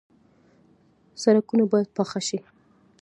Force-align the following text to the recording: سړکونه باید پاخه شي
سړکونه 1.21 1.63
باید 1.71 1.89
پاخه 1.97 2.19
شي 2.27 2.39